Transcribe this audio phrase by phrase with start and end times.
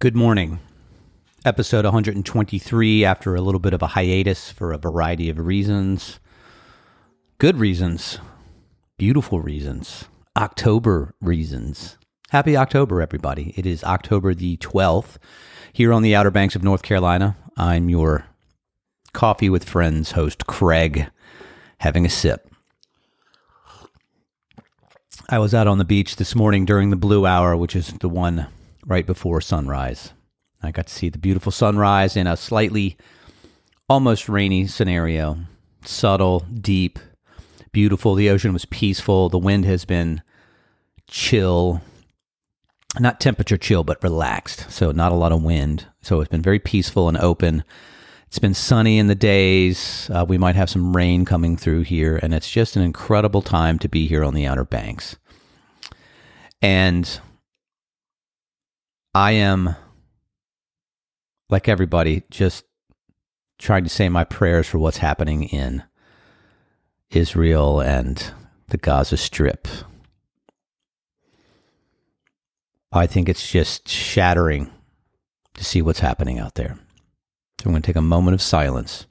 [0.00, 0.60] Good morning.
[1.44, 6.20] Episode 123 after a little bit of a hiatus for a variety of reasons.
[7.36, 8.18] Good reasons,
[8.96, 10.06] beautiful reasons,
[10.38, 11.98] October reasons.
[12.30, 13.52] Happy October, everybody.
[13.58, 15.18] It is October the 12th
[15.74, 17.36] here on the Outer Banks of North Carolina.
[17.58, 18.24] I'm your
[19.12, 21.10] Coffee with Friends host, Craig,
[21.76, 22.50] having a sip.
[25.28, 28.08] I was out on the beach this morning during the blue hour, which is the
[28.08, 28.46] one
[28.86, 30.12] right before sunrise.
[30.62, 32.96] I got to see the beautiful sunrise in a slightly
[33.88, 35.38] almost rainy scenario.
[35.84, 36.98] Subtle, deep,
[37.72, 38.14] beautiful.
[38.14, 39.28] The ocean was peaceful.
[39.28, 40.22] The wind has been
[41.06, 41.80] chill,
[42.98, 44.70] not temperature chill, but relaxed.
[44.70, 45.86] So, not a lot of wind.
[46.02, 47.64] So, it's been very peaceful and open.
[48.26, 50.08] It's been sunny in the days.
[50.12, 53.78] Uh, we might have some rain coming through here, and it's just an incredible time
[53.80, 55.16] to be here on the Outer Banks.
[56.62, 57.20] And
[59.14, 59.74] I am,
[61.48, 62.64] like everybody, just
[63.58, 65.82] trying to say my prayers for what's happening in
[67.10, 68.32] Israel and
[68.68, 69.66] the Gaza Strip.
[72.92, 74.70] I think it's just shattering
[75.54, 76.78] to see what's happening out there.
[77.60, 79.06] So I'm going to take a moment of silence.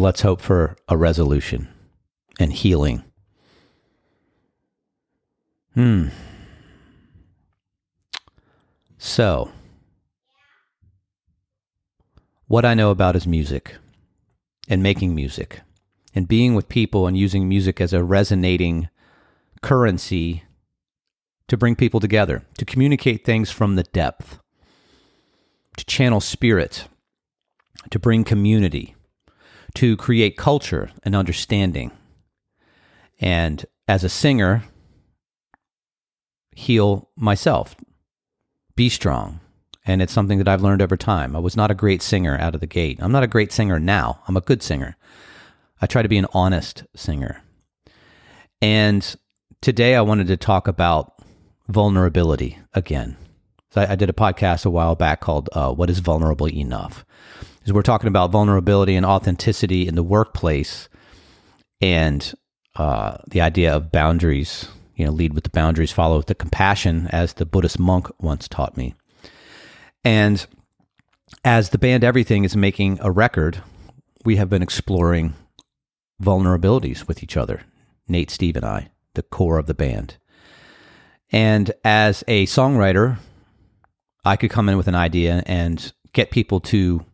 [0.00, 1.68] Let's hope for a resolution
[2.38, 3.04] and healing.
[5.74, 6.08] Hmm.
[8.96, 9.52] So,
[12.46, 13.76] what I know about is music
[14.68, 15.60] and making music
[16.14, 18.88] and being with people and using music as a resonating
[19.62, 20.42] currency
[21.46, 24.38] to bring people together, to communicate things from the depth,
[25.76, 26.88] to channel spirit,
[27.90, 28.94] to bring community
[29.74, 31.90] to create culture and understanding.
[33.20, 34.64] And as a singer,
[36.54, 37.76] heal myself,
[38.76, 39.40] be strong.
[39.84, 41.34] And it's something that I've learned over time.
[41.34, 42.98] I was not a great singer out of the gate.
[43.00, 44.20] I'm not a great singer now.
[44.28, 44.96] I'm a good singer.
[45.80, 47.42] I try to be an honest singer.
[48.60, 49.16] And
[49.62, 51.14] today I wanted to talk about
[51.68, 53.16] vulnerability again.
[53.70, 57.04] So I, I did a podcast a while back called uh, What is Vulnerable Enough?
[57.68, 60.88] Is we're talking about vulnerability and authenticity in the workplace
[61.80, 62.32] and
[62.76, 64.68] uh, the idea of boundaries.
[64.94, 68.48] You know, lead with the boundaries, follow with the compassion, as the Buddhist monk once
[68.48, 68.94] taught me.
[70.02, 70.44] And
[71.44, 73.62] as the band Everything is making a record,
[74.24, 75.34] we have been exploring
[76.20, 77.62] vulnerabilities with each other,
[78.08, 80.16] Nate, Steve, and I, the core of the band.
[81.30, 83.18] And as a songwriter,
[84.24, 87.04] I could come in with an idea and get people to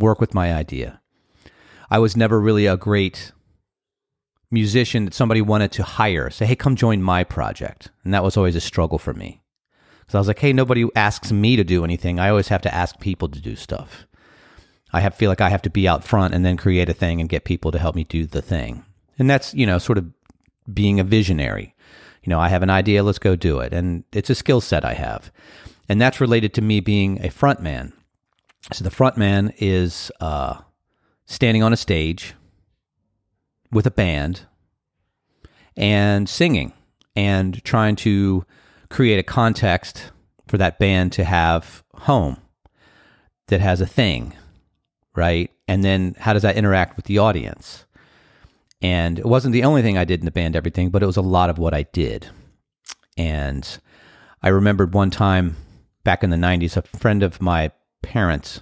[0.00, 1.00] work with my idea.
[1.90, 3.32] I was never really a great
[4.50, 6.30] musician that somebody wanted to hire.
[6.30, 7.90] Say, hey, come join my project.
[8.04, 9.42] And that was always a struggle for me.
[10.00, 12.18] Because I was like, hey, nobody asks me to do anything.
[12.18, 14.06] I always have to ask people to do stuff.
[14.92, 17.20] I have, feel like I have to be out front and then create a thing
[17.20, 18.84] and get people to help me do the thing.
[19.18, 20.06] And that's, you know, sort of
[20.72, 21.74] being a visionary.
[22.24, 23.72] You know, I have an idea, let's go do it.
[23.72, 25.30] And it's a skill set I have.
[25.88, 27.92] And that's related to me being a front man.
[28.72, 30.60] So the front man is uh,
[31.26, 32.34] standing on a stage
[33.72, 34.42] with a band
[35.76, 36.72] and singing
[37.16, 38.44] and trying to
[38.88, 40.12] create a context
[40.46, 42.38] for that band to have home
[43.48, 44.34] that has a thing,
[45.14, 45.50] right?
[45.66, 47.84] And then how does that interact with the audience?
[48.82, 51.16] And it wasn't the only thing I did in the band, everything, but it was
[51.16, 52.28] a lot of what I did.
[53.16, 53.78] And
[54.42, 55.56] I remembered one time
[56.04, 57.70] back in the 90s, a friend of my
[58.02, 58.60] parents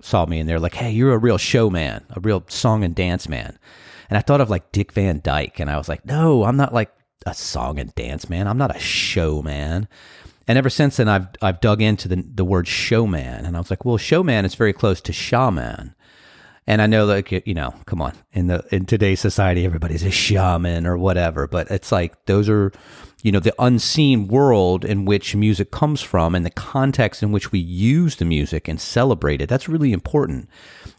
[0.00, 3.28] saw me and they're like, "Hey, you're a real showman, a real song and dance
[3.28, 3.58] man."
[4.10, 6.74] And I thought of like Dick Van Dyke, and I was like, "No, I'm not
[6.74, 6.92] like
[7.26, 8.46] a song and dance man.
[8.46, 9.88] I'm not a showman."
[10.46, 13.70] And ever since then, I've I've dug into the the word showman, and I was
[13.70, 15.94] like, "Well, showman is very close to shaman."
[16.66, 20.10] And I know, like you know, come on, in the in today's society, everybody's a
[20.10, 21.46] shaman or whatever.
[21.46, 22.72] But it's like those are
[23.24, 27.50] you know, the unseen world in which music comes from and the context in which
[27.50, 29.48] we use the music and celebrate it.
[29.48, 30.46] That's really important.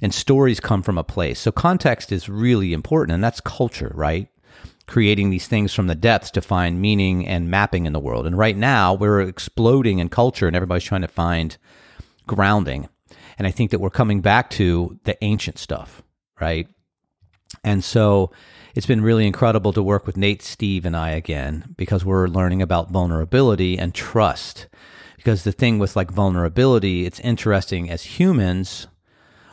[0.00, 1.38] And stories come from a place.
[1.38, 4.28] So context is really important, and that's culture, right?
[4.86, 8.26] Creating these things from the depths to find meaning and mapping in the world.
[8.26, 11.58] And right now, we're exploding in culture, and everybody's trying to find
[12.26, 12.88] grounding.
[13.36, 16.02] And I think that we're coming back to the ancient stuff,
[16.40, 16.68] right?
[17.62, 18.30] And so
[18.74, 22.62] it's been really incredible to work with Nate, Steve, and I again because we're learning
[22.62, 24.66] about vulnerability and trust.
[25.16, 28.88] Because the thing with like vulnerability, it's interesting as humans,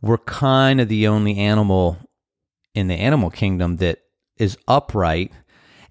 [0.00, 1.98] we're kind of the only animal
[2.74, 4.00] in the animal kingdom that
[4.36, 5.32] is upright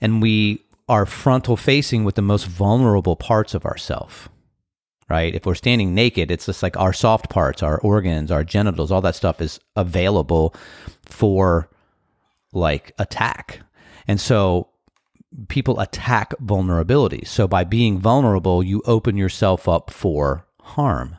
[0.02, 4.30] and we are frontal facing with the most vulnerable parts of ourself
[5.10, 8.92] right if we're standing naked it's just like our soft parts our organs our genitals
[8.92, 10.54] all that stuff is available
[11.06, 11.70] for
[12.52, 13.62] like attack.
[14.08, 14.70] And so
[15.48, 21.16] people attack vulnerabilities so by being vulnerable you open yourself up for harm.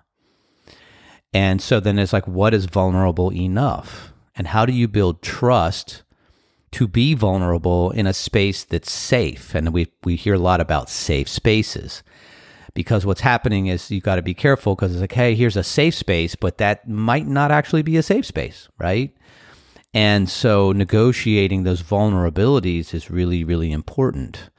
[1.33, 4.13] And so then it's like what is vulnerable enough?
[4.37, 6.03] And how do you build trust
[6.73, 9.55] to be vulnerable in a space that's safe.
[9.55, 12.03] And we, we hear a lot about safe spaces.
[12.75, 15.63] Because what's happening is you've got to be careful because it's like, hey, here's a
[15.63, 19.15] safe space, but that might not actually be a safe space, right?
[19.95, 24.51] And so negotiating those vulnerabilities is really, really important.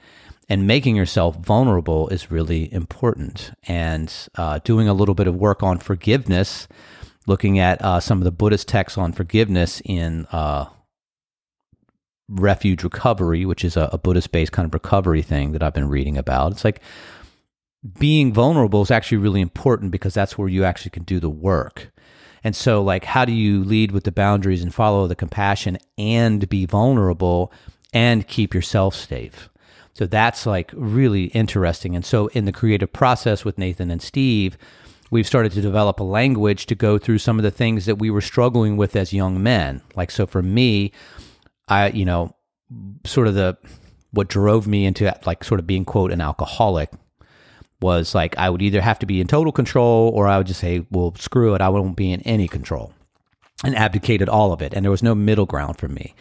[0.50, 3.51] And making yourself vulnerable is really important.
[3.68, 6.68] And uh, doing a little bit of work on forgiveness,
[7.25, 10.65] looking at uh, some of the Buddhist texts on forgiveness in uh,
[12.30, 15.89] refuge recovery, which is a, a Buddhist based kind of recovery thing that I've been
[15.89, 16.51] reading about.
[16.51, 16.81] It's like
[18.00, 21.93] being vulnerable is actually really important because that's where you actually can do the work.
[22.44, 26.48] And so, like, how do you lead with the boundaries and follow the compassion and
[26.50, 27.51] be vulnerable
[27.94, 29.50] and keep yourself safe?
[29.94, 31.95] So that's like really interesting.
[31.95, 34.57] And so, in the creative process with Nathan and Steve,
[35.10, 38.10] we've started to develop a language to go through some of the things that we
[38.10, 39.81] were struggling with as young men.
[39.95, 40.92] Like, so for me,
[41.68, 42.36] I, you know,
[43.06, 43.57] sort of the
[44.12, 46.92] what drove me into like sort of being quote an alcoholic
[47.83, 50.59] was like I would either have to be in total control or I would just
[50.59, 52.94] say, well, screw it, I won't be in any control,
[53.63, 56.15] and abdicated all of it, and there was no middle ground for me.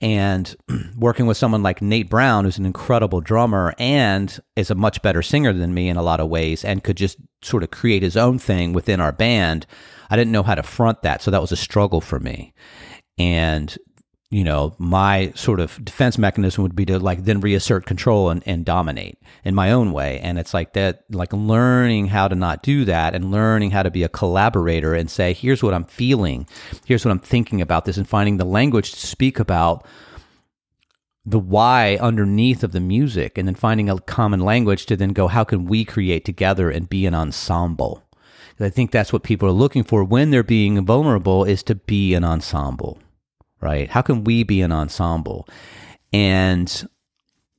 [0.00, 0.56] And
[0.96, 5.22] working with someone like Nate Brown, who's an incredible drummer and is a much better
[5.22, 8.16] singer than me in a lot of ways, and could just sort of create his
[8.16, 9.66] own thing within our band,
[10.10, 11.22] I didn't know how to front that.
[11.22, 12.52] So that was a struggle for me.
[13.18, 13.76] And
[14.32, 18.42] you know, my sort of defense mechanism would be to like then reassert control and,
[18.46, 20.20] and dominate in my own way.
[20.20, 23.90] And it's like that, like learning how to not do that and learning how to
[23.90, 26.48] be a collaborator and say, here's what I'm feeling,
[26.86, 29.86] here's what I'm thinking about this, and finding the language to speak about
[31.26, 35.28] the why underneath of the music, and then finding a common language to then go,
[35.28, 38.02] how can we create together and be an ensemble?
[38.58, 42.14] I think that's what people are looking for when they're being vulnerable is to be
[42.14, 42.98] an ensemble
[43.62, 43.88] right?
[43.90, 45.48] How can we be an ensemble?
[46.12, 46.88] And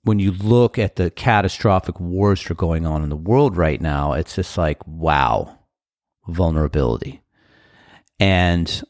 [0.04, 3.80] when you look at the catastrophic wars that are going on in the world right
[3.80, 5.58] now, it's just like, wow,
[6.28, 7.22] vulnerability.
[8.20, 8.84] And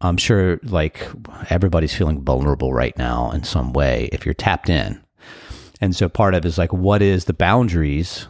[0.00, 1.06] I'm sure like
[1.50, 5.02] everybody's feeling vulnerable right now in some way if you're tapped in.
[5.80, 8.26] And so part of it is like, what is the boundaries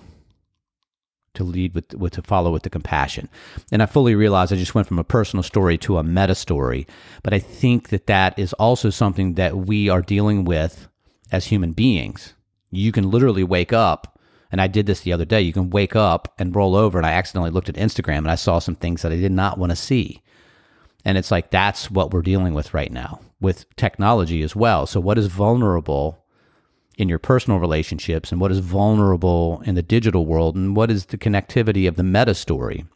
[1.37, 3.29] to lead with, with to follow with the compassion.
[3.71, 6.87] And I fully realize I just went from a personal story to a meta story,
[7.23, 10.89] but I think that that is also something that we are dealing with
[11.31, 12.35] as human beings.
[12.71, 14.19] You can literally wake up,
[14.51, 15.41] and I did this the other day.
[15.41, 18.35] You can wake up and roll over, and I accidentally looked at Instagram and I
[18.37, 20.23] saw some things that I did not want to see.
[21.05, 24.87] And it's like that's what we're dealing with right now with technology as well.
[24.87, 26.25] So, what is vulnerable
[26.97, 31.07] in your personal relationships and what is vulnerable in the digital world and what is
[31.07, 32.87] the connectivity of the meta story.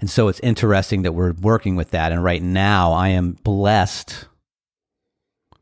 [0.00, 2.10] And so it's interesting that we're working with that.
[2.10, 4.26] And right now, I am blessed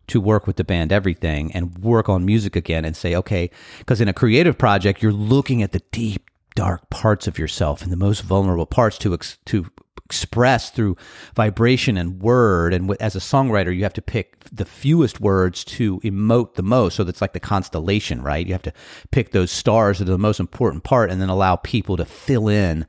[0.07, 4.01] to work with the band Everything and work on music again and say, okay, because
[4.01, 7.97] in a creative project, you're looking at the deep, dark parts of yourself and the
[7.97, 9.67] most vulnerable parts to, to
[10.11, 10.97] express through
[11.37, 12.75] vibration and word.
[12.75, 16.97] And as a songwriter, you have to pick the fewest words to emote the most.
[16.97, 18.45] So that's like the constellation, right?
[18.45, 18.73] You have to
[19.13, 22.49] pick those stars that are the most important part and then allow people to fill
[22.49, 22.87] in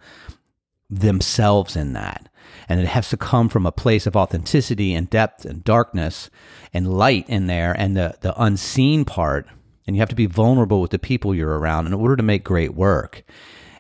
[0.90, 2.28] themselves in that.
[2.68, 6.32] And it has to come from a place of authenticity and depth and darkness
[6.74, 9.46] and light in there and the, the unseen part.
[9.86, 12.44] And you have to be vulnerable with the people you're around in order to make
[12.44, 13.24] great work.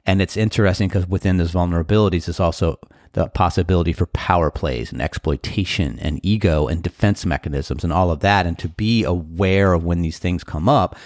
[0.05, 2.79] And it's interesting because within those vulnerabilities is also
[3.13, 8.21] the possibility for power plays and exploitation and ego and defense mechanisms and all of
[8.21, 8.45] that.
[8.45, 10.97] And to be aware of when these things come up,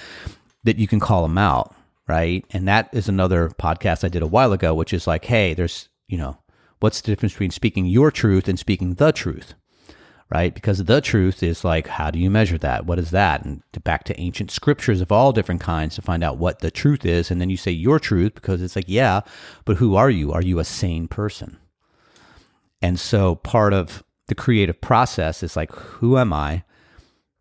[0.64, 1.76] that you can call them out.
[2.08, 2.46] Right.
[2.52, 5.90] And that is another podcast I did a while ago, which is like, hey, there's,
[6.08, 6.38] you know,
[6.80, 9.56] what's the difference between speaking your truth and speaking the truth?
[10.30, 10.54] right?
[10.54, 12.86] Because the truth is like, how do you measure that?
[12.86, 13.46] What is that?
[13.46, 17.06] And back to ancient scriptures of all different kinds to find out what the truth
[17.06, 17.30] is.
[17.30, 19.22] And then you say your truth because it's like, yeah,
[19.66, 20.32] but who are you?
[20.32, 21.58] Are you a sane person?
[22.82, 26.64] And so part of the creative process is like, who am I?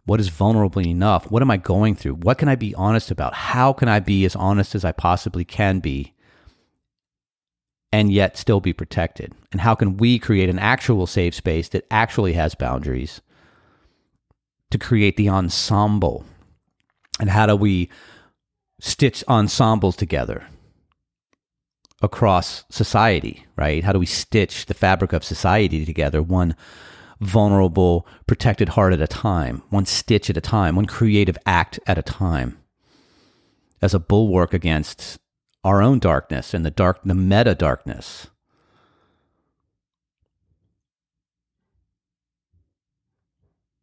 [0.06, 1.30] What is vulnerable enough?
[1.30, 2.16] What am I going through?
[2.16, 3.34] What can I be honest about?
[3.34, 6.14] How can I be as honest as I possibly can be
[7.90, 9.32] and yet still be protected?
[9.50, 13.22] And how can we create an actual safe space that actually has boundaries
[14.70, 16.26] to create the ensemble?
[17.18, 17.88] And how do we
[18.80, 20.46] stitch ensembles together
[22.04, 23.82] across society, right?
[23.82, 26.54] How do we stitch the fabric of society together, one
[27.20, 31.98] vulnerable, protected heart at a time, one stitch at a time, one creative act at
[31.98, 32.58] a time,
[33.80, 35.18] as a bulwark against
[35.64, 38.26] our own darkness and the dark, the meta darkness.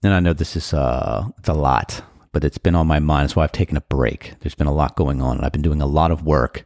[0.04, 3.32] And I know this is uh, it's a lot, but it's been on my mind.
[3.32, 4.34] Why I've taken a break.
[4.40, 6.64] There's been a lot going on, and I've been doing a lot of work.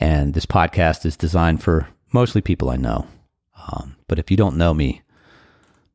[0.00, 3.06] And this podcast is designed for mostly people I know.
[3.68, 5.02] Um, but if you don't know me,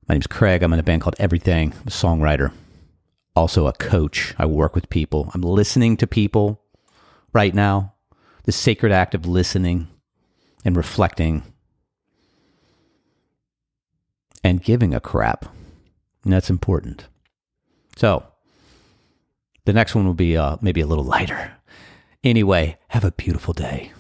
[0.08, 0.62] my name's Craig.
[0.62, 1.74] I'm in a band called Everything.
[1.74, 2.52] I'm a songwriter,
[3.36, 4.36] also a coach.
[4.38, 5.32] I work with people.
[5.34, 6.62] I'm listening to people
[7.34, 7.94] right now.
[8.44, 9.88] The sacred act of listening
[10.64, 11.42] and reflecting
[14.44, 15.46] and giving a crap.
[16.24, 17.08] And that's important.
[17.98, 18.24] So,
[19.66, 21.54] the next one will be uh, maybe a little lighter.
[22.26, 23.92] Anyway, have a beautiful day.